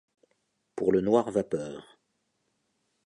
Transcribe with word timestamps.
Pour 0.75 0.91
le 0.93 1.01
Noir 1.01 1.29
vapeur. 1.29 1.99